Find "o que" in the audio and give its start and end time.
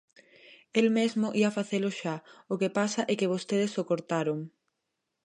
2.51-2.73